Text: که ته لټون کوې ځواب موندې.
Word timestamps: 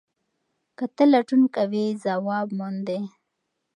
که 0.77 0.85
ته 0.95 1.03
لټون 1.11 1.41
کوې 1.55 1.85
ځواب 2.03 2.47
موندې. 2.57 2.99